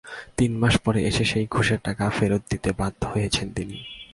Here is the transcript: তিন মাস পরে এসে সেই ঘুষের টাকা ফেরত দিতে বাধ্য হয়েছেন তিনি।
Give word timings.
তিন 0.37 0.51
মাস 0.57 0.77
পরে 0.77 0.99
এসে 1.03 1.25
সেই 1.25 1.45
ঘুষের 1.51 1.79
টাকা 1.83 2.05
ফেরত 2.09 2.41
দিতে 2.49 2.69
বাধ্য 2.77 3.01
হয়েছেন 3.05 3.47
তিনি। 3.55 3.77